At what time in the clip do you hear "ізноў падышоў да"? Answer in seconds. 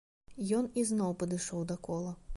0.83-1.81